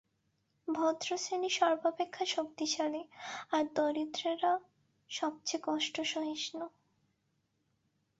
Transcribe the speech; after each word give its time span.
ভদ্রশ্রেণী 0.67 1.49
সর্বাপেক্ষা 1.49 2.25
শক্তিশালী, 2.25 3.03
আর 3.51 3.63
দরিদ্রেরা 3.75 4.53
সবচেয়ে 5.09 5.63
কষ্টসহিষ্ণু। 5.63 6.65